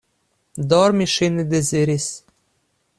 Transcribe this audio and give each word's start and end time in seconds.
Dormi 0.71 1.07
ŝi 1.17 1.29
ne 1.37 1.47
deziris. 1.53 2.09